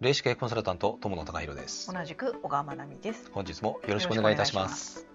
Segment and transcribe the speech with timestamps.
[0.00, 3.30] 霊視系コンサルタント友野孝弘です同じく小川真奈美です。
[3.32, 5.06] 本日もよろしくお願いいたします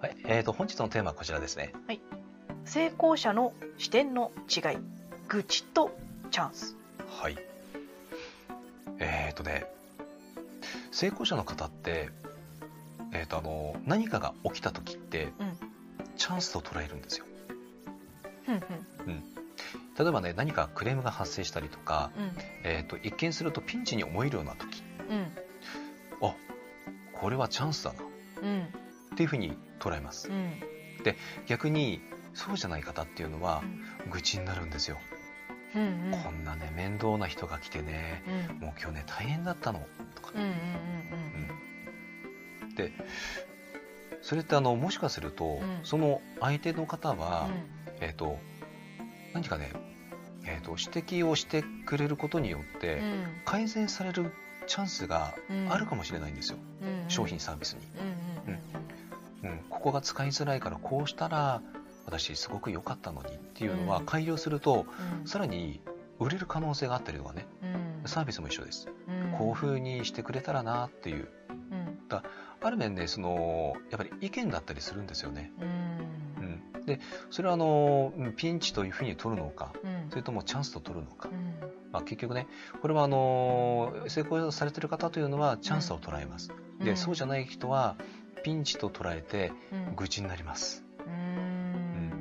[0.00, 1.74] はい、えーと本日のテーマはこちらですね
[2.64, 4.78] 成功者の視点の違い、
[5.28, 5.96] 愚痴と
[6.30, 6.76] チャンス。
[7.08, 7.36] はい
[8.98, 9.66] えーとね
[10.90, 12.08] 成功者の方って
[13.12, 15.56] えーとあの何かが起きた時ってうん。
[16.16, 17.26] チャンスと捉えるんですよ
[18.46, 18.64] ふんふ
[19.10, 19.22] ん。
[19.98, 22.32] 例えばね何かクレームが発生したりとか、うん。
[22.64, 25.32] えーと一見するとピンチに思えるような時うん。
[26.26, 26.34] あ
[27.14, 28.04] これはチャンスだなっ
[28.42, 29.16] うん。
[29.16, 30.52] ていうふうに捉えますうん。
[31.46, 32.00] 逆に
[32.34, 33.62] そうじゃない方っていうのは
[34.10, 34.98] 愚痴になるんですよ、
[35.74, 35.82] うん。
[35.82, 36.20] うん。
[36.22, 38.58] こんなね面倒な人が来てねうん。
[38.58, 40.32] もう今日ね大変だったのとか。
[42.76, 42.92] で
[44.20, 47.18] それってあのもしかすると、んその相手の方うん。
[47.18, 47.48] は、
[48.00, 48.38] えっ、と
[49.36, 49.70] 何かね、
[50.46, 50.84] えー、と指
[51.20, 53.24] 摘をしてくれることによって、うん。
[53.44, 54.32] 改善される
[54.66, 55.70] チャンスがうん。
[55.70, 57.10] あるかもしれないんですよ、うん。
[57.10, 57.80] 商品サービスに、
[59.44, 59.58] うん。
[59.68, 61.60] ここが使いづらいからこうしたら
[62.06, 64.86] 私すごく良かったのにっていうのはうん改良すると、
[65.20, 65.28] うん。
[65.28, 65.82] さらに
[66.18, 67.46] 売れる可能性があったりとかね
[68.02, 68.08] うん。
[68.08, 69.38] サービスも一緒です、うん。
[69.38, 71.98] こういう風にしてくれたらなっていううん。
[72.62, 76.25] ある面ねそのやっぱり意見だったりするんですよね、うん。
[76.86, 80.10] うん、でそれはあのうんピンチというふうに取るのかうん。
[80.10, 81.54] それともチャンスと取るのか、うん。
[81.92, 82.46] まあ、結局ね
[82.82, 87.96] これはあの成功されてる方というのはチャンスを捉えます、でそうじゃない人は
[88.44, 89.96] ピンチと捉えてうん。
[89.96, 92.12] 愚痴になりますうん。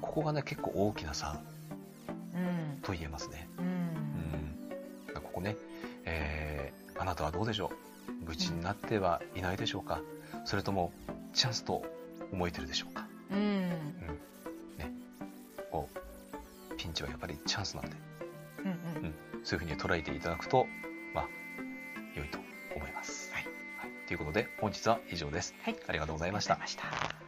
[0.00, 1.40] ここがね結構大きな差
[2.34, 2.80] うん。
[2.82, 3.62] と言えますね、う。
[3.62, 5.56] うんん、ここね、
[6.04, 7.72] えーあなたはどうでしょ
[8.22, 8.26] う？
[8.26, 10.02] 愚痴になってはいないでしょうか？
[10.44, 10.92] それとも
[11.32, 11.82] チャンスと
[12.30, 13.06] 思えてるでしょうか？
[13.30, 13.70] うん。
[15.70, 17.96] こうピンチはやっぱりチャンスなんで
[18.58, 18.66] うん。
[18.68, 19.14] うん。
[19.44, 20.66] そういうふうに捉えていただくと
[21.14, 21.28] まあ
[22.16, 22.38] 良いと
[22.76, 23.32] 思います。
[23.32, 23.44] はい
[23.78, 25.54] はい、ということで本日は以上です。
[25.62, 25.76] はい。
[25.86, 27.19] ありがとうございました。